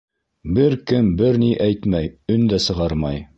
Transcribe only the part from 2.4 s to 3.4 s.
дә сығармай.